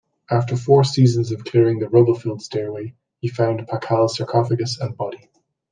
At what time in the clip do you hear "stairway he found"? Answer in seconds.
2.41-3.67